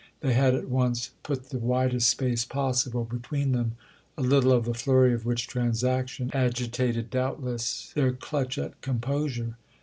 They 0.21 0.33
had 0.33 0.55
at 0.55 0.67
once 0.67 1.11
put 1.21 1.51
the 1.51 1.59
widest 1.59 2.09
space 2.09 2.43
possible 2.43 3.03
between 3.05 3.51
them—a 3.51 4.23
little 4.23 4.51
of 4.51 4.65
the 4.65 4.73
flurry 4.73 5.13
of 5.13 5.27
which 5.27 5.45
transaction 5.45 6.31
agitated 6.33 7.11
doubtless 7.11 7.91
their 7.93 8.11
clutch 8.11 8.57
at 8.57 8.81
composure. 8.81 9.57